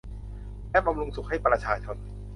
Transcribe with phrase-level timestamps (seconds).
[0.71, 1.97] และบำรุงสุขให้ประชาชน